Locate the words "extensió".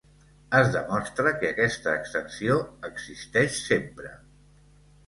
1.99-2.59